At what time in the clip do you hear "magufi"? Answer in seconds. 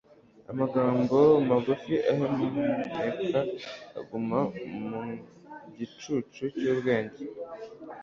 1.49-1.93